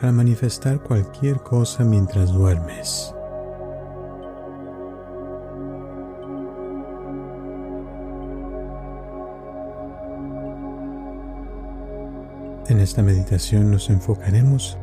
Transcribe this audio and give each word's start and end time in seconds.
para 0.00 0.12
manifestar 0.12 0.80
cualquier 0.80 1.40
cosa 1.40 1.84
mientras 1.84 2.32
duermes. 2.32 3.14
En 12.66 12.80
esta 12.80 13.02
meditación 13.02 13.70
nos 13.70 13.90
enfocaremos 13.90 14.78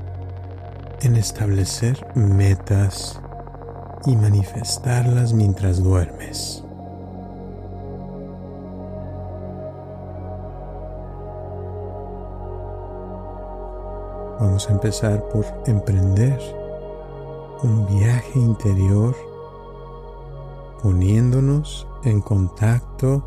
en 1.01 1.15
establecer 1.15 1.97
metas 2.15 3.19
y 4.05 4.15
manifestarlas 4.15 5.33
mientras 5.33 5.83
duermes. 5.83 6.63
Empezar 14.69 15.27
por 15.29 15.45
emprender 15.65 16.39
un 17.63 17.87
viaje 17.87 18.37
interior 18.37 19.15
poniéndonos 20.83 21.87
en 22.03 22.21
contacto 22.21 23.23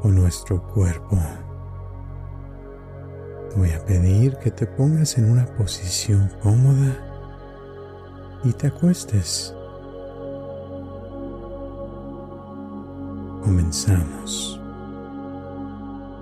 con 0.00 0.14
nuestro 0.14 0.62
cuerpo. 0.62 1.18
Voy 3.56 3.70
a 3.70 3.84
pedir 3.84 4.36
que 4.36 4.50
te 4.50 4.66
pongas 4.66 5.18
en 5.18 5.30
una 5.30 5.46
posición 5.56 6.30
cómoda 6.42 6.96
y 8.44 8.52
te 8.52 8.68
acuestes. 8.68 9.54
Comenzamos. 13.42 14.60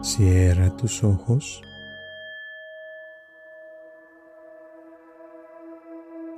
Cierra 0.02 0.74
tus 0.76 1.04
ojos 1.04 1.62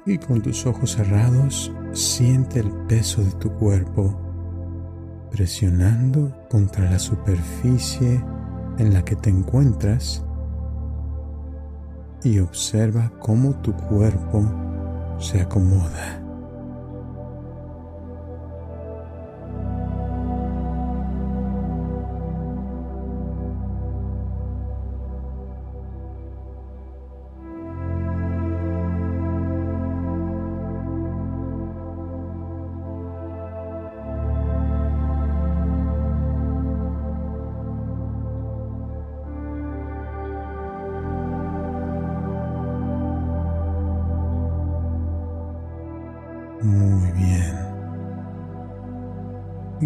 y 0.06 0.18
con 0.18 0.42
tus 0.42 0.66
ojos 0.66 0.92
cerrados 0.92 1.72
siente 1.92 2.60
el 2.60 2.70
peso 2.86 3.22
de 3.22 3.32
tu 3.32 3.50
cuerpo 3.52 4.20
presionando 5.30 6.32
contra 6.48 6.90
la 6.90 6.98
superficie 6.98 8.22
en 8.78 8.92
la 8.92 9.04
que 9.04 9.16
te 9.16 9.30
encuentras 9.30 10.24
y 12.22 12.38
observa 12.38 13.12
cómo 13.18 13.54
tu 13.60 13.72
cuerpo 13.72 14.44
se 15.18 15.40
acomoda. 15.40 16.23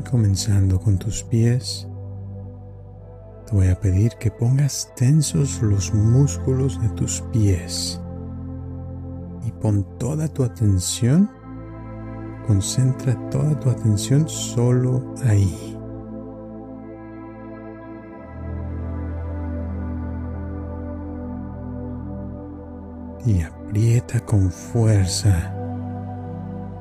Comenzando 0.02 0.80
con 0.80 0.96
tus 0.96 1.22
pies, 1.24 1.86
te 3.46 3.54
voy 3.54 3.66
a 3.66 3.78
pedir 3.78 4.12
que 4.18 4.30
pongas 4.30 4.90
tensos 4.96 5.60
los 5.60 5.92
músculos 5.92 6.80
de 6.80 6.88
tus 6.90 7.20
pies 7.32 8.00
y 9.44 9.50
pon 9.52 9.84
toda 9.98 10.28
tu 10.28 10.44
atención, 10.44 11.28
concentra 12.46 13.14
toda 13.28 13.58
tu 13.58 13.68
atención 13.68 14.28
solo 14.28 15.14
ahí. 15.24 15.76
Y 23.26 23.42
aprieta 23.42 24.20
con 24.20 24.50
fuerza 24.50 25.54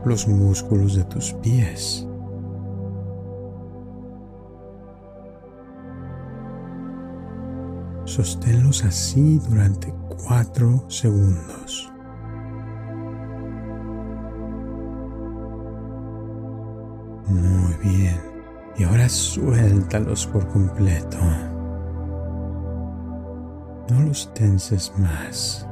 los 0.05 0.27
músculos 0.27 0.95
de 0.95 1.03
tus 1.03 1.33
pies. 1.33 2.06
Sosténlos 8.17 8.83
así 8.83 9.39
durante 9.47 9.93
cuatro 10.25 10.83
segundos. 10.89 11.93
Muy 17.27 17.75
bien. 17.83 18.19
Y 18.75 18.85
ahora 18.85 19.07
suéltalos 19.07 20.25
por 20.25 20.47
completo. 20.47 21.19
No 23.91 24.01
los 24.01 24.33
tenses 24.33 24.91
más. 24.97 25.67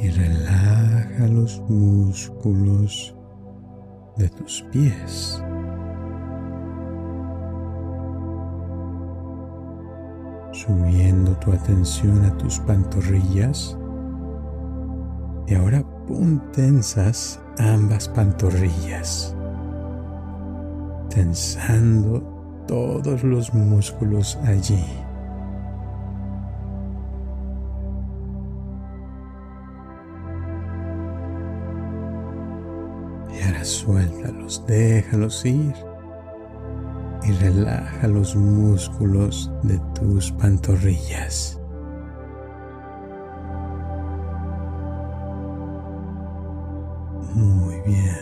Y 0.00 0.08
relaja 0.08 1.26
los 1.28 1.60
músculos 1.68 3.14
de 4.16 4.30
tus 4.30 4.62
pies. 4.72 5.42
Subiendo 10.64 11.36
tu 11.38 11.50
atención 11.50 12.24
a 12.24 12.38
tus 12.38 12.60
pantorrillas. 12.60 13.76
Y 15.48 15.54
ahora 15.56 15.82
pon 16.06 16.40
tensas 16.52 17.40
ambas 17.58 18.08
pantorrillas. 18.08 19.34
Tensando 21.08 22.22
todos 22.68 23.24
los 23.24 23.52
músculos 23.52 24.38
allí. 24.44 24.84
Y 33.36 33.42
ahora 33.42 33.64
suéltalos, 33.64 34.64
déjalos 34.68 35.44
ir 35.44 35.91
y 37.24 37.32
relaja 37.32 38.08
los 38.08 38.34
músculos 38.34 39.50
de 39.62 39.78
tus 39.94 40.32
pantorrillas. 40.32 41.58
Muy 47.34 47.80
bien. 47.86 48.16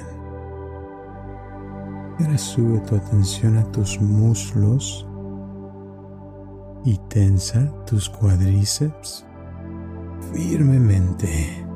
Ahora 2.18 2.38
sube 2.38 2.80
tu 2.80 2.96
atención 2.96 3.56
a 3.56 3.64
tus 3.72 4.00
muslos 4.00 5.06
y 6.84 6.98
tensa 7.08 7.72
tus 7.86 8.08
cuadríceps 8.08 9.24
firmemente. 10.32 11.66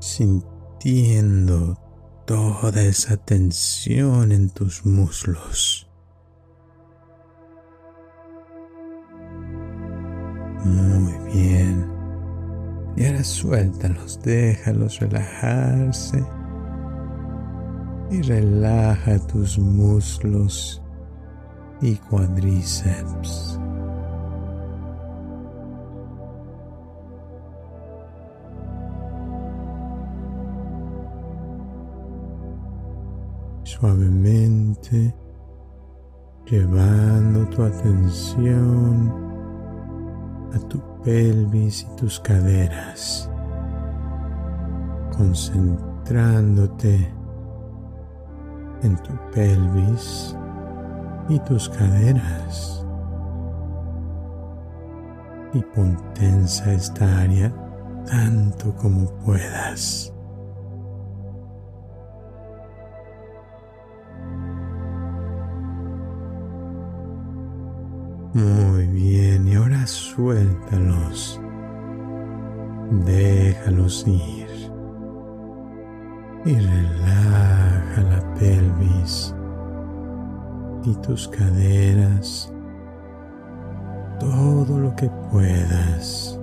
Sintiendo 0.00 1.85
toda 2.26 2.82
esa 2.82 3.16
tensión 3.16 4.32
en 4.32 4.50
tus 4.50 4.84
muslos. 4.84 5.88
Muy 10.64 11.32
bien. 11.32 11.86
Y 12.96 13.06
ahora 13.06 13.22
suéltalos, 13.22 14.20
déjalos 14.22 14.98
relajarse. 14.98 16.24
Y 18.10 18.22
relaja 18.22 19.18
tus 19.26 19.58
muslos 19.58 20.82
y 21.80 21.94
cuadríceps. 21.94 23.60
Suavemente 33.78 35.14
llevando 36.46 37.46
tu 37.50 37.62
atención 37.62 39.12
a 40.54 40.58
tu 40.68 40.80
pelvis 41.04 41.82
y 41.82 41.96
tus 41.96 42.18
caderas, 42.20 43.30
concentrándote 45.14 47.12
en 48.82 48.96
tu 49.02 49.12
pelvis 49.34 50.34
y 51.28 51.38
tus 51.40 51.68
caderas. 51.68 52.82
Y 55.52 55.60
pon 55.74 55.98
tensa 56.14 56.72
esta 56.72 57.20
área 57.20 57.52
tanto 58.06 58.74
como 58.76 59.06
puedas. 59.18 60.15
Muy 68.36 68.86
bien, 68.88 69.48
y 69.48 69.54
ahora 69.54 69.86
suéltalos. 69.86 71.40
Déjalos 73.06 74.06
ir. 74.06 74.46
Y 76.44 76.54
relaja 76.58 78.02
la 78.02 78.34
pelvis 78.34 79.34
y 80.84 80.94
tus 80.96 81.28
caderas 81.28 82.52
todo 84.20 84.80
lo 84.80 84.94
que 84.96 85.10
puedas. 85.32 86.38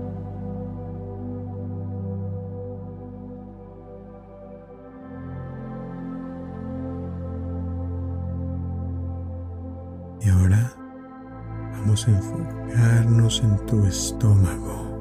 Enfocarnos 11.94 13.44
en 13.44 13.56
tu 13.68 13.86
estómago, 13.86 14.98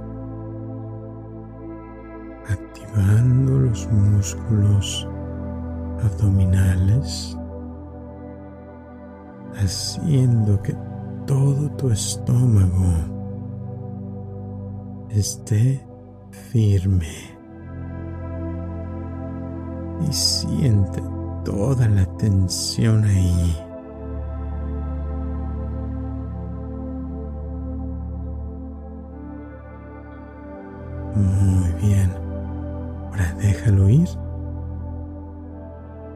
activando 2.49 3.59
los 3.61 3.91
músculos 3.91 5.09
abdominales, 6.05 7.37
haciendo 9.55 10.61
que 10.63 10.77
todo 11.27 11.71
tu 11.77 11.91
estómago 11.91 12.93
esté 15.09 15.83
firme 16.51 17.33
y 20.07 20.13
siente 20.13 21.03
toda 21.43 21.89
la 21.89 22.05
tensión 22.19 23.05
ahí. 23.05 23.72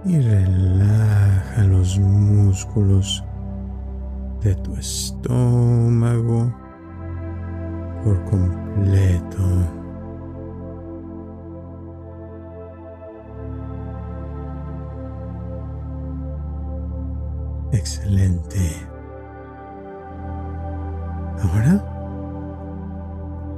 Y 0.06 0.20
relaja 0.20 1.64
los 1.64 1.98
músculos 1.98 3.24
de 4.40 4.54
tu 4.56 4.74
estómago 4.76 6.54
por 8.04 8.24
completo. 8.24 9.42
Excelente. 17.72 18.86
Ahora 21.42 21.84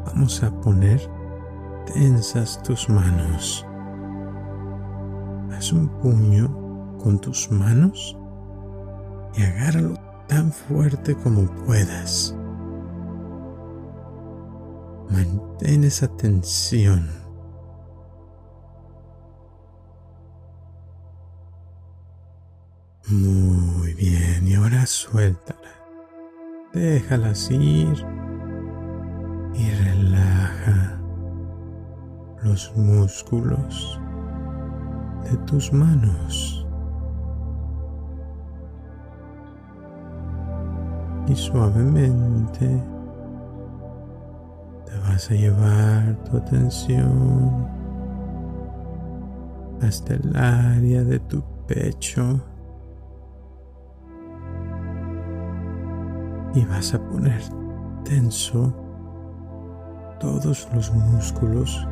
vamos 0.06 0.42
a 0.42 0.50
poner 0.62 1.00
tensas 1.92 2.62
tus 2.62 2.88
manos. 2.88 3.67
Haz 5.58 5.72
un 5.72 5.88
puño 5.88 6.46
con 7.02 7.20
tus 7.20 7.50
manos 7.50 8.16
y 9.34 9.42
agárralo 9.42 9.94
tan 10.28 10.52
fuerte 10.52 11.16
como 11.16 11.46
puedas. 11.66 12.32
Mantén 15.10 15.82
esa 15.82 16.06
tensión. 16.16 17.08
Muy 23.08 23.94
bien, 23.94 24.46
y 24.46 24.54
ahora 24.54 24.86
suéltala. 24.86 25.74
Déjalas 26.72 27.50
ir 27.50 28.06
y 29.54 29.70
relaja 29.70 31.00
los 32.44 32.72
músculos 32.76 33.98
de 35.30 35.36
tus 35.38 35.72
manos. 35.72 36.58
y 41.28 41.36
suavemente 41.36 42.82
te 44.86 44.98
vas 45.00 45.30
a 45.30 45.34
llevar 45.34 46.16
tu 46.24 46.38
atención 46.38 47.68
hasta 49.82 50.14
el 50.14 50.34
área 50.34 51.04
de 51.04 51.18
tu 51.20 51.42
pecho 51.66 52.40
y 56.54 56.64
vas 56.64 56.94
a 56.94 56.98
poner 56.98 57.42
tenso 58.04 58.72
todos 60.18 60.66
los 60.74 60.92
músculos 60.94 61.86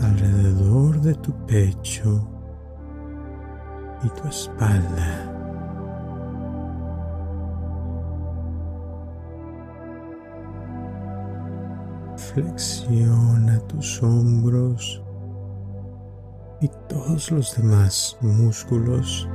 alrededor 0.00 1.00
de 1.00 1.14
tu 1.14 1.32
pecho 1.46 2.28
y 4.02 4.08
tu 4.10 4.28
espalda. 4.28 5.32
Flexiona 12.16 13.58
tus 13.68 14.02
hombros 14.02 15.02
y 16.60 16.68
todos 16.88 17.30
los 17.30 17.56
demás 17.56 18.18
músculos 18.20 19.28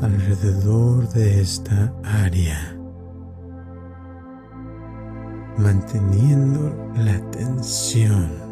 alrededor 0.00 1.08
de 1.08 1.40
esta 1.40 1.92
área, 2.04 2.78
manteniendo 5.58 6.92
la 6.96 7.18
tensión. 7.30 8.45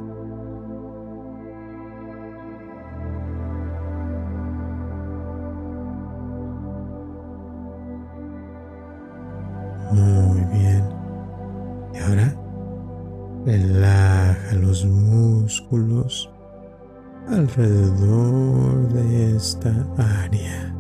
Área 19.99 20.75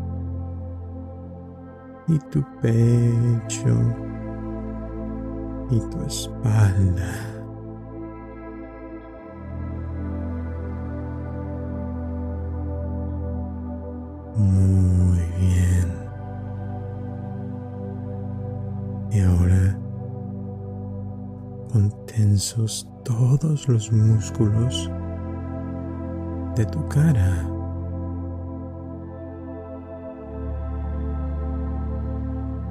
y 2.08 2.18
tu 2.30 2.44
pecho 2.60 3.76
y 5.70 5.80
tu 5.80 6.02
espalda. 6.02 7.12
Muy 14.36 15.22
bien. 15.38 15.92
Y 19.10 19.20
ahora 19.20 19.78
con 21.72 21.90
tensos 22.06 22.88
todos 23.04 23.68
los 23.68 23.92
músculos 23.92 24.90
de 26.56 26.66
tu 26.66 26.86
cara. 26.88 27.53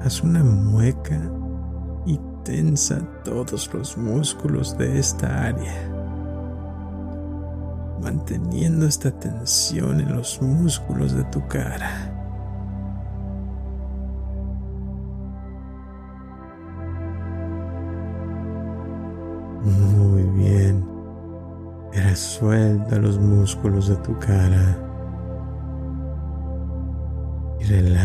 Haz 0.04 0.22
una 0.22 0.44
mueca 0.44 1.18
y 2.04 2.20
tensa 2.44 3.00
todos 3.24 3.72
los 3.72 3.96
músculos 3.96 4.76
de 4.76 4.98
esta 4.98 5.46
área, 5.46 5.88
manteniendo 8.02 8.84
esta 8.84 9.10
tensión 9.18 10.02
en 10.02 10.14
los 10.14 10.42
músculos 10.42 11.14
de 11.14 11.24
tu 11.24 11.40
cara. 11.48 12.12
Muy 19.62 20.22
bien. 20.38 20.84
Ahora 21.94 22.14
suelta 22.14 22.98
los 22.98 23.18
músculos 23.18 23.88
de 23.88 23.96
tu 23.96 24.18
cara 24.18 24.76
y 27.58 27.64
relaja 27.64 28.03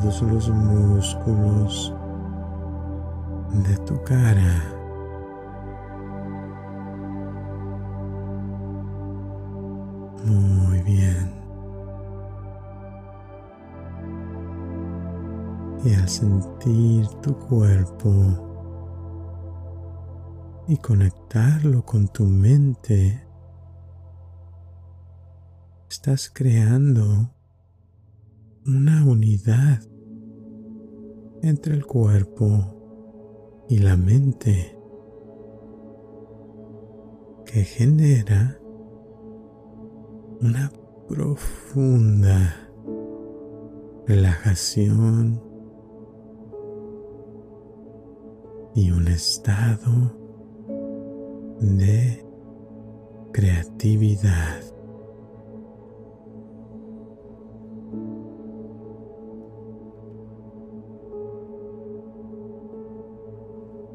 todos 0.00 0.22
los 0.22 0.48
músculos 0.50 1.94
de 3.64 3.76
tu 3.78 4.00
cara. 4.04 4.62
Muy 10.24 10.82
bien. 10.82 11.32
Y 15.84 15.94
al 15.94 16.08
sentir 16.08 17.08
tu 17.22 17.36
cuerpo 17.38 18.12
y 20.68 20.76
conectarlo 20.76 21.84
con 21.84 22.08
tu 22.08 22.24
mente, 22.24 23.24
estás 25.88 26.30
creando 26.32 27.30
una 28.68 29.02
unidad 29.06 29.80
entre 31.40 31.74
el 31.74 31.86
cuerpo 31.86 33.64
y 33.66 33.78
la 33.78 33.96
mente 33.96 34.78
que 37.46 37.64
genera 37.64 38.60
una 40.42 40.70
profunda 41.08 42.70
relajación 44.06 45.42
y 48.74 48.90
un 48.90 49.08
estado 49.08 50.14
de 51.58 52.22
creatividad. 53.32 54.67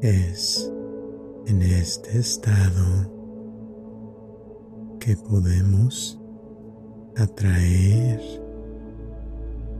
Es 0.04 0.70
en 1.46 1.62
este 1.62 2.18
estado 2.18 3.10
que 5.00 5.16
podemos 5.16 6.20
atraer 7.16 8.20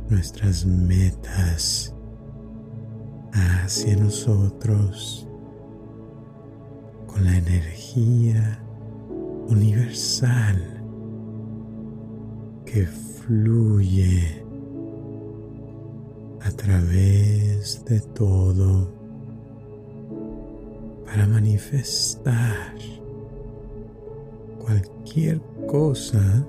nuestras 0.08 0.64
metas 0.64 1.94
hacia 3.34 3.96
nosotros 3.98 5.28
con 7.06 7.22
la 7.22 7.36
energía 7.36 8.64
universal 9.50 10.82
que 12.64 12.86
fluye 12.86 14.42
a 16.40 16.50
través 16.52 17.84
de 17.84 18.00
todo 18.00 19.03
para 21.14 21.26
manifestar 21.28 22.74
cualquier 24.58 25.40
cosa 25.68 26.44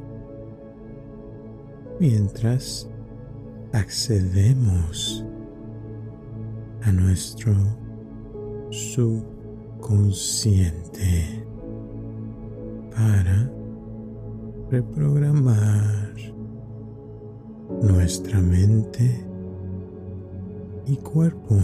mientras 1.99 2.89
accedemos 3.73 5.23
a 6.81 6.91
nuestro 6.91 7.53
subconsciente 8.71 11.45
para 12.89 13.51
reprogramar 14.71 16.15
nuestra 17.83 18.41
mente 18.41 19.23
y 20.87 20.97
cuerpo. 20.97 21.55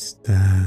Está 0.00 0.32
abierta. 0.32 0.59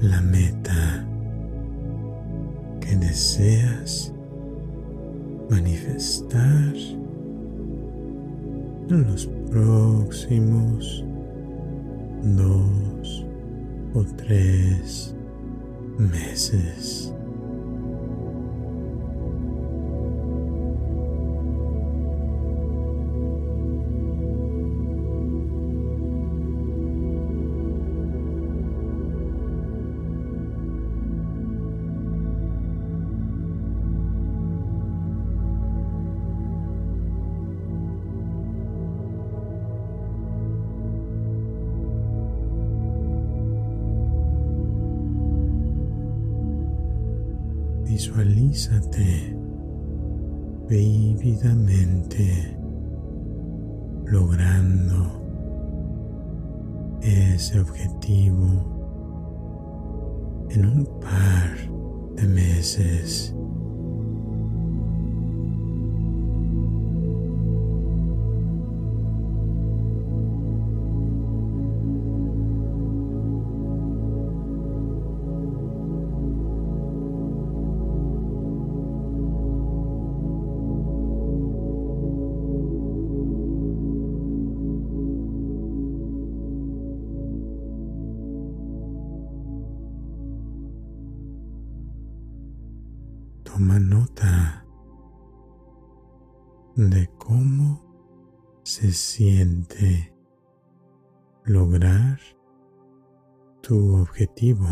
La 0.00 0.20
meta 0.20 1.06
que 2.80 2.96
deseas 2.96 4.12
manifestar 5.48 6.74
en 8.88 9.06
los 9.06 9.26
próximos 9.50 11.04
dos 12.22 13.26
o 13.94 14.04
tres 14.16 15.14
meses. 15.98 17.14
Toma 93.52 93.78
nota 93.80 94.64
de 96.76 97.08
cómo 97.18 97.80
se 98.62 98.92
siente 98.92 100.14
lograr 101.44 102.20
tu 103.60 103.96
objetivo. 103.96 104.68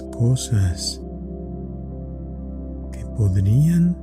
Cosas 0.00 1.02
que 2.92 3.04
podrían 3.16 3.96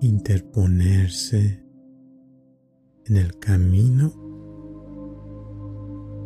interponerse 0.00 1.64
en 3.06 3.16
el 3.16 3.38
camino 3.38 4.12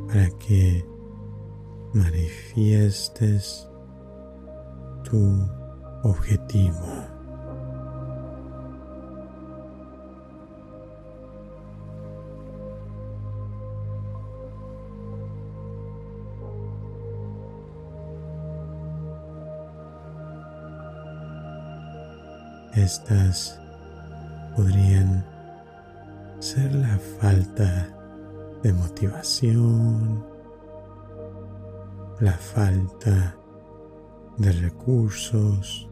para 0.09 0.29
que 0.39 0.85
manifiestes 1.95 3.69
tu 5.05 5.47
objetivo. 6.03 7.02
Estas 22.83 23.61
podrían 24.57 25.25
ser 26.41 26.75
la 26.75 26.99
falta 27.21 27.89
de 28.61 28.73
motivación, 28.73 30.27
la 32.19 32.33
falta 32.33 33.37
de 34.37 34.51
recursos 34.51 35.89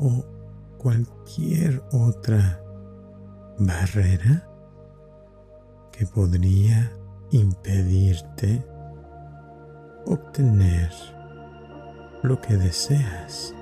o 0.00 0.24
cualquier 0.76 1.80
otra 1.92 2.60
barrera 3.60 4.44
que 5.92 6.04
podría 6.04 6.90
impedirte 7.30 8.66
obtener 10.04 10.90
lo 12.24 12.40
que 12.40 12.56
deseas. 12.56 13.54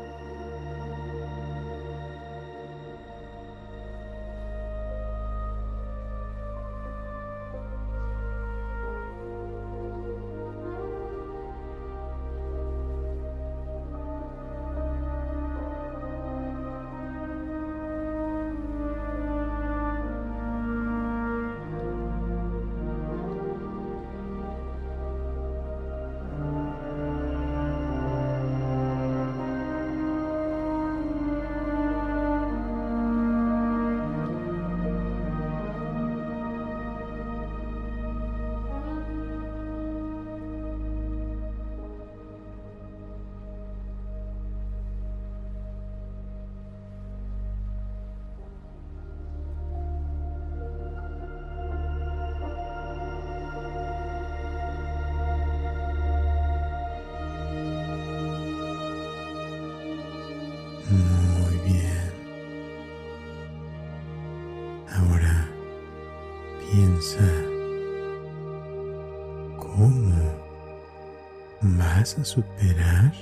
A 72.15 72.25
superar 72.25 73.13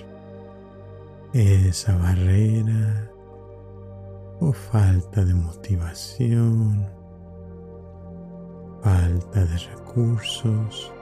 esa 1.33 1.97
barrera 1.97 3.11
o 4.41 4.53
falta 4.53 5.25
de 5.25 5.33
motivación, 5.33 6.87
falta 8.83 9.47
de 9.47 9.57
recursos 9.57 10.93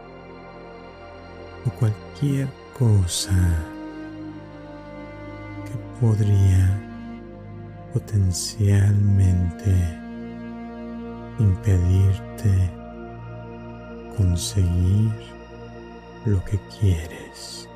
o 1.67 1.71
cualquier 1.79 2.49
cosa 2.79 3.33
podría 6.01 6.81
potencialmente 7.93 9.73
impedirte 11.39 12.71
conseguir 14.17 15.13
lo 16.25 16.45
que 16.45 16.59
quieres. 16.79 17.69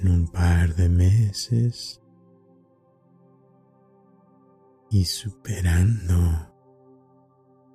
En 0.00 0.08
un 0.08 0.26
par 0.26 0.74
de 0.74 0.88
meses 0.88 2.02
y 4.90 5.04
superando 5.04 6.50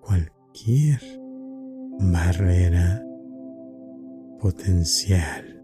cualquier 0.01 1.01
barrera 1.99 3.03
potencial. 4.39 5.56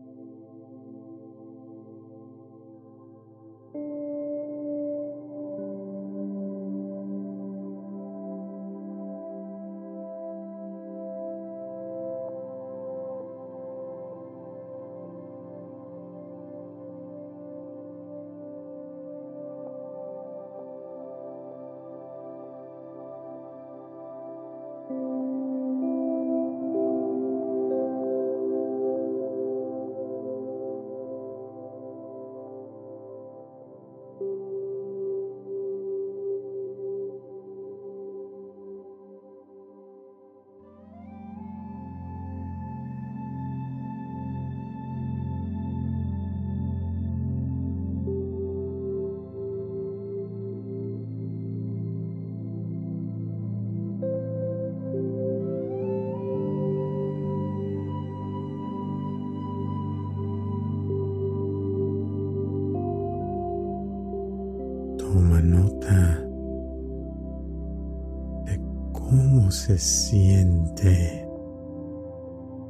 Se 69.65 69.78
siente 69.78 71.26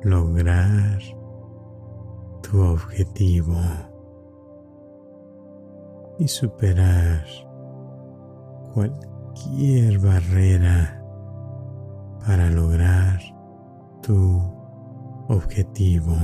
lograr 0.04 1.00
tu 2.44 2.62
objetivo 2.62 3.56
y 6.20 6.28
superar 6.28 7.26
cualquier 8.76 9.98
barrera 9.98 11.04
para 12.28 12.52
lograr 12.52 13.20
tu 14.04 14.40
objetivo. 15.30 16.16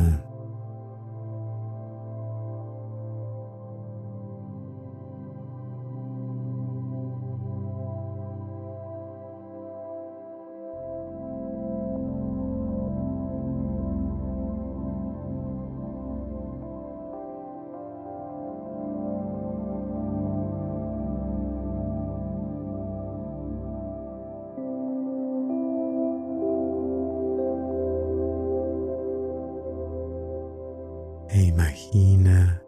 E 31.29 31.41
imagina 31.43 32.59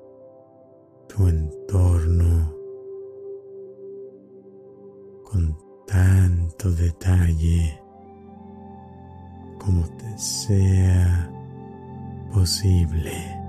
tu 1.07 1.27
entorno 1.27 2.53
con 5.23 5.57
tanto 5.87 6.69
detalle 6.71 7.81
como 9.57 9.83
te 9.97 10.17
sea 10.17 11.29
posible. 12.31 13.40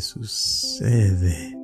Sucede 0.00 1.56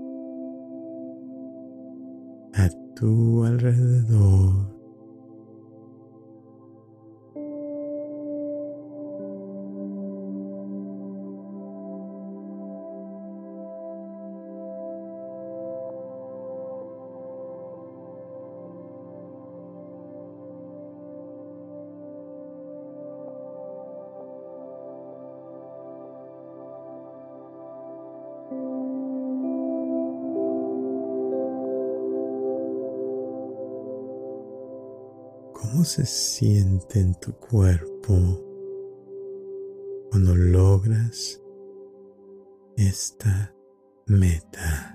a 2.55 2.69
tu 2.95 3.45
alrededor. 3.45 4.82
Se 35.93 36.07
siente 36.07 37.01
en 37.01 37.15
tu 37.21 37.35
cuerpo 37.35 38.15
cuando 40.11 40.35
logras 40.35 41.39
esta 42.79 43.55
meta? 44.07 44.92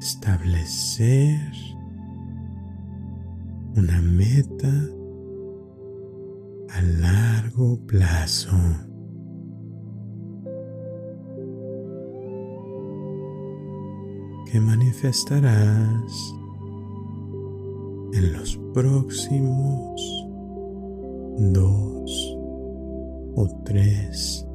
Establecer 0.00 1.52
una 3.76 4.00
meta 4.02 4.72
a 6.70 6.82
largo 6.82 7.78
plazo. 7.86 8.56
que 14.50 14.60
manifestarás 14.60 16.34
en 18.14 18.32
los 18.32 18.56
próximos 18.72 20.00
dos 21.36 22.38
o 23.34 23.46
tres 23.64 24.47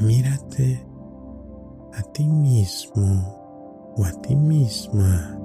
mírate 0.00 0.80
a 1.92 2.02
ti 2.12 2.26
mismo 2.26 3.36
o 3.96 4.04
a 4.04 4.12
ti 4.22 4.36
misma 4.36 5.36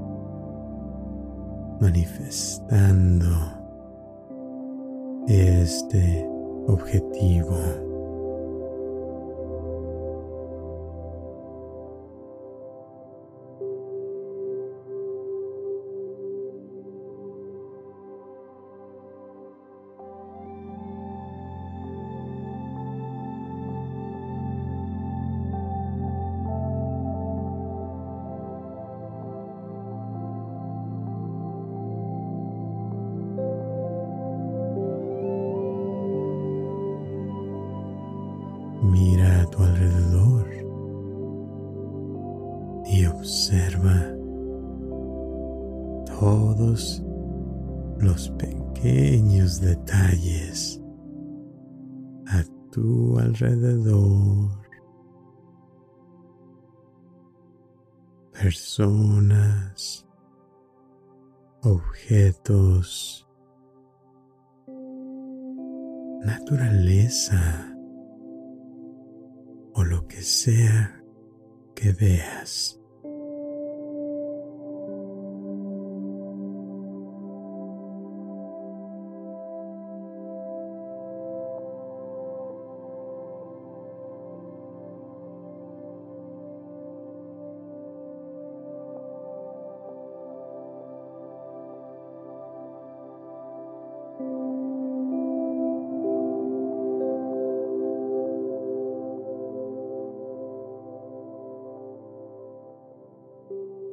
manifestando 1.81 3.33
este 5.27 6.27
objetivo. 6.67 7.92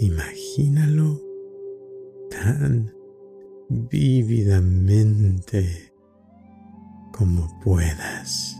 Imagínalo 0.00 1.20
tan 2.30 2.90
vívidamente 3.68 5.92
como 7.12 7.46
puedas. 7.62 8.59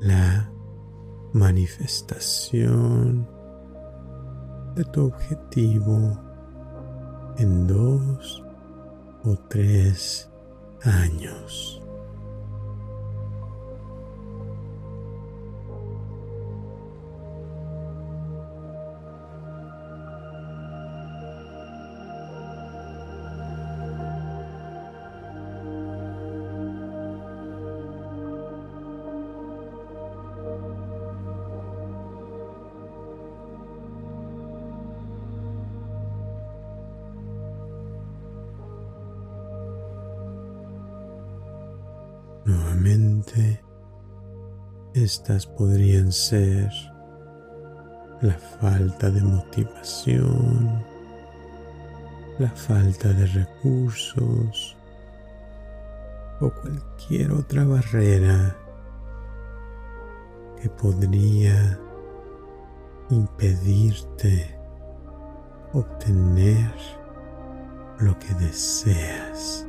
La 0.00 0.50
manifestación 1.32 3.28
de 4.74 4.84
tu 4.84 5.06
objetivo 5.06 6.18
en 7.38 7.66
dos 7.66 8.44
o 9.24 9.36
tres 9.48 10.30
años. 10.82 11.83
Estas 44.94 45.46
podrían 45.46 46.12
ser 46.12 46.70
la 48.20 48.34
falta 48.60 49.10
de 49.10 49.20
motivación, 49.22 50.84
la 52.38 52.50
falta 52.50 53.08
de 53.12 53.26
recursos 53.26 54.76
o 56.40 56.50
cualquier 56.50 57.32
otra 57.32 57.64
barrera 57.64 58.56
que 60.60 60.68
podría 60.70 61.78
impedirte 63.10 64.56
obtener 65.72 66.72
lo 67.98 68.18
que 68.18 68.32
deseas. 68.34 69.66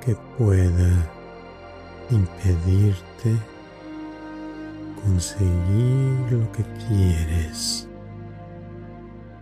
Que 0.00 0.16
pueda 0.36 1.10
impedirte 2.10 3.36
conseguir 5.02 6.32
lo 6.32 6.52
que 6.52 6.64
quieres 6.86 7.88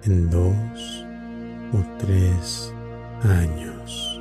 en 0.04 0.30
dos 0.30 1.04
o 1.72 1.98
tres 1.98 2.72
años. 3.22 4.15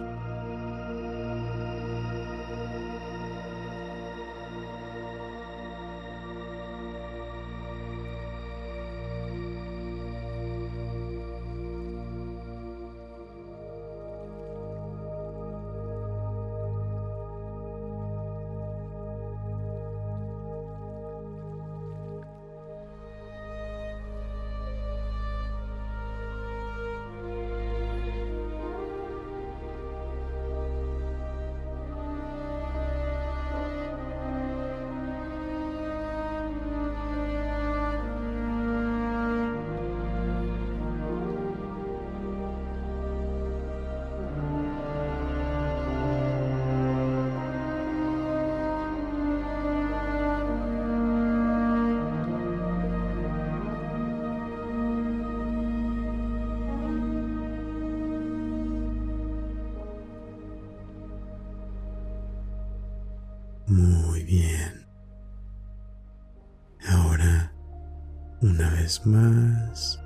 Más, 69.04 70.00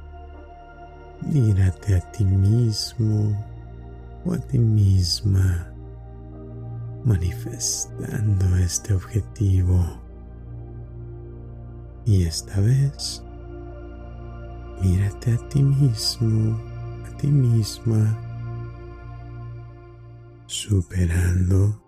mírate 1.21 1.95
a 1.95 2.11
ti 2.11 2.23
mismo 2.23 3.35
o 4.25 4.33
a 4.33 4.39
ti 4.39 4.57
misma 4.57 5.73
manifestando 7.03 8.57
este 8.57 8.93
objetivo. 8.93 9.85
Y 12.05 12.23
esta 12.23 12.59
vez, 12.59 13.23
mírate 14.81 15.33
a 15.33 15.49
ti 15.49 15.61
mismo, 15.61 16.57
a 17.05 17.17
ti 17.17 17.27
misma, 17.27 18.17
superando 20.47 21.81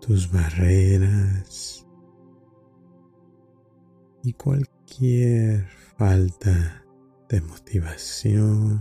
tus 0.00 0.30
barreras 0.30 1.87
y 4.28 4.34
cualquier 4.34 5.64
falta 5.96 6.84
de 7.30 7.40
motivación, 7.40 8.78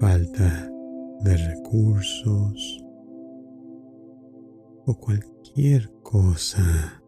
falta 0.00 0.70
de 1.20 1.36
recursos 1.36 2.82
o 4.86 4.94
cualquier 4.94 5.92
cosa 6.02 7.02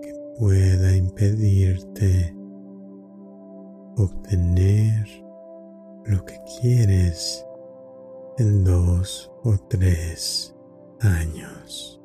que 0.00 0.14
pueda 0.38 0.96
impedirte 0.96 2.32
obtener 3.96 5.08
lo 6.04 6.24
que 6.24 6.38
quieres 6.60 7.44
en 8.38 8.62
dos 8.62 9.28
o 9.42 9.58
tres 9.68 10.54
años. 11.00 11.95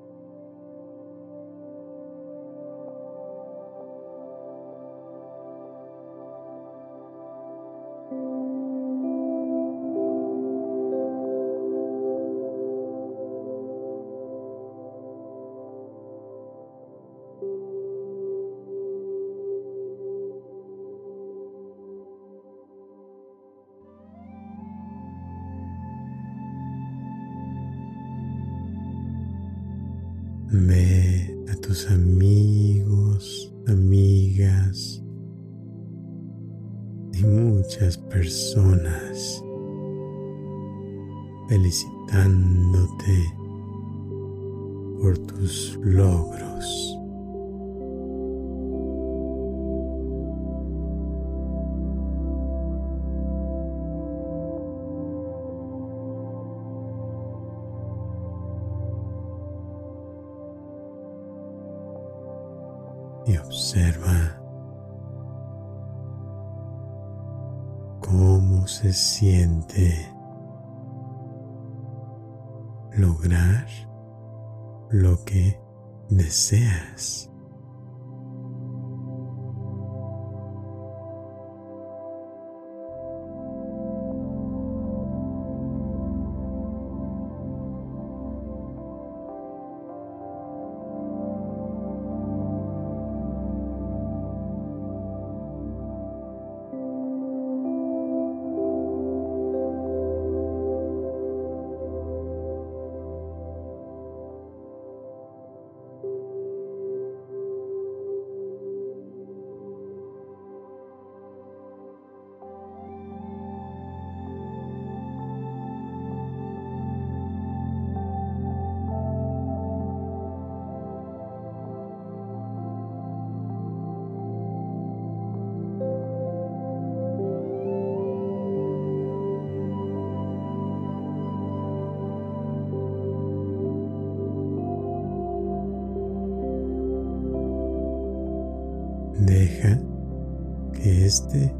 Este 141.31 141.55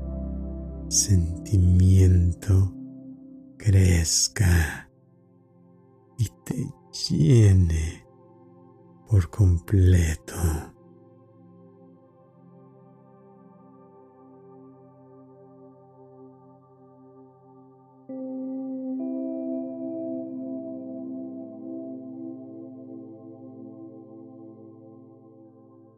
sentimiento 0.90 2.74
crezca 3.58 4.90
y 6.18 6.28
te 6.44 6.68
llene 7.10 8.06
por 9.08 9.30
completo. 9.30 10.36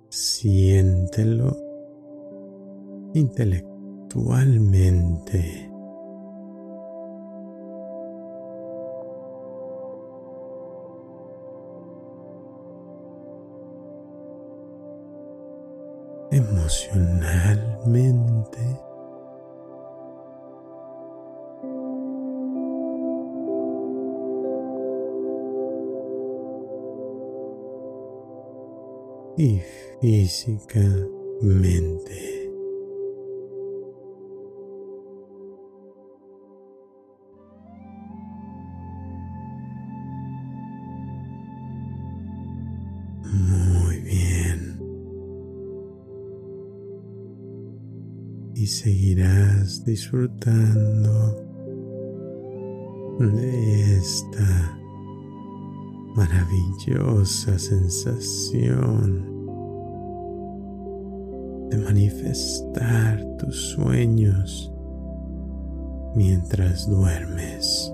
Siéntelo 0.10 1.63
intelectualmente. 3.14 5.70
emocionalmente 16.32 18.60
y 29.38 29.62
físicamente. 30.02 32.43
Seguirás 48.84 49.86
disfrutando 49.86 51.42
de 53.18 53.96
esta 53.98 54.78
maravillosa 56.18 57.58
sensación 57.58 59.24
de 61.70 61.78
manifestar 61.78 63.24
tus 63.38 63.56
sueños 63.72 64.70
mientras 66.14 66.86
duermes. 66.90 67.90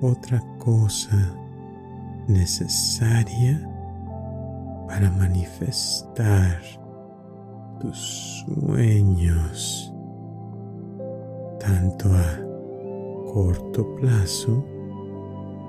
Otra 0.00 0.42
cosa 0.58 1.34
necesaria 2.26 3.60
para 4.88 5.10
manifestar 5.10 6.60
tus 7.80 8.44
sueños 8.46 9.92
tanto 11.60 12.08
a 12.08 13.32
corto 13.32 13.94
plazo 13.96 14.64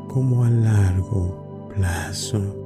como 0.09 0.43
a 0.43 0.49
largo 0.49 1.67
plazo. 1.75 2.60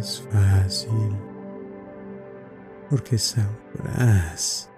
Más 0.00 0.22
fácil 0.32 1.12
porque 2.88 3.18
sabrás 3.18 4.70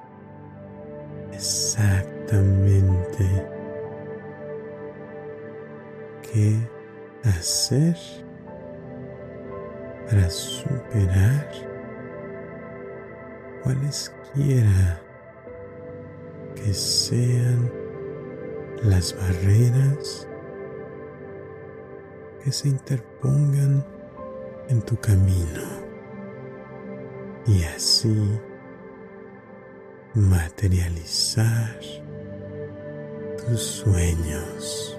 exactamente 1.32 3.46
qué 6.22 6.58
hacer 7.22 7.96
para 10.10 10.28
superar 10.28 11.48
cualesquiera 13.62 15.00
que 16.56 16.74
sean 16.74 17.70
las 18.82 19.16
barreras 19.16 20.26
que 22.42 22.50
se 22.50 22.70
interpongan 22.70 24.01
en 24.68 24.82
tu 24.82 24.96
camino 24.96 25.62
y 27.46 27.64
así 27.64 28.40
materializar 30.14 31.80
tus 33.38 33.60
sueños. 33.60 34.98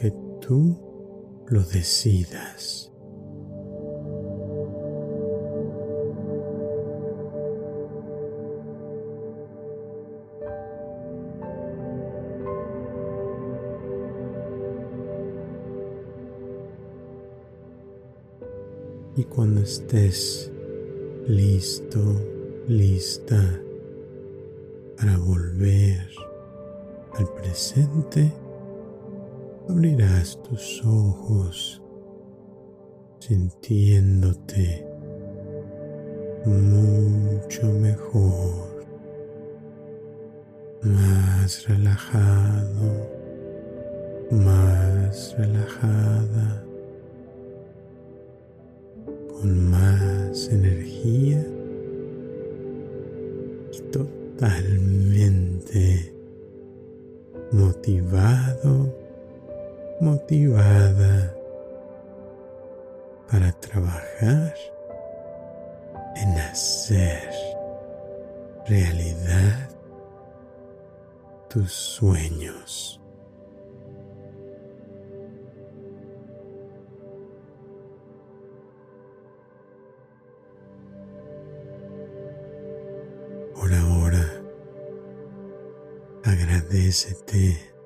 Que 0.00 0.12
tú 0.40 0.76
lo 1.48 1.62
decidas. 1.64 2.88
y 19.18 19.24
cuando 19.24 19.62
estés 19.62 20.52
listo, 21.26 21.98
lista 22.68 23.60
para 24.96 25.18
volver 25.18 26.08
al 27.14 27.28
presente, 27.34 28.32
abrirás 29.68 30.42
tus 30.44 30.82
ojos 30.84 31.82
sintiéndote 33.18 34.86
mucho 36.46 37.66
mejor, 37.74 38.86
más 40.82 41.66
relajado, 41.68 43.10
más 44.30 45.36
relajada 45.36 46.64
con 49.28 49.70
más 49.70 50.48
energía 50.48 51.37
motivada 60.28 61.34
para 63.30 63.50
trabajar 63.52 64.54
en 66.16 66.38
hacer 66.38 67.30
realidad 68.66 69.70
tus 71.48 71.72
sueños. 71.72 73.00
agradecete 86.24 87.77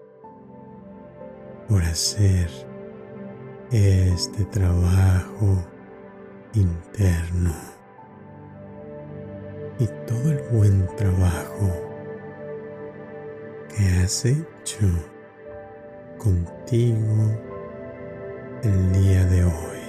por 1.72 1.82
hacer 1.84 2.50
este 3.70 4.44
trabajo 4.44 5.64
interno 6.52 7.54
y 9.78 9.86
todo 10.06 10.32
el 10.32 10.42
buen 10.50 10.86
trabajo 10.96 11.72
que 13.70 13.84
has 14.02 14.26
hecho 14.26 14.86
contigo 16.18 17.40
el 18.64 18.92
día 18.92 19.24
de 19.24 19.44
hoy. 19.44 19.82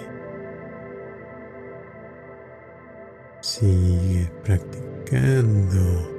Sigue 3.41 4.31
practicando 4.41 6.09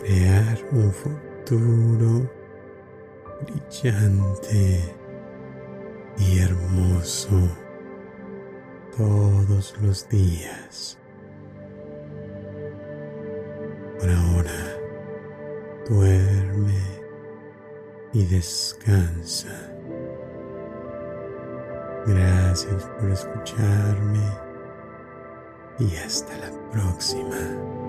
crear 0.00 0.58
un 0.72 0.90
futuro 0.90 2.35
brillante 3.46 4.94
y 6.18 6.38
hermoso 6.38 7.48
todos 8.96 9.74
los 9.80 10.08
días. 10.08 10.98
Por 13.98 14.10
ahora, 14.10 14.78
duerme 15.88 16.80
y 18.12 18.24
descansa. 18.26 19.72
Gracias 22.06 22.84
por 22.98 23.10
escucharme 23.10 24.20
y 25.78 25.96
hasta 25.96 26.36
la 26.38 26.70
próxima. 26.70 27.85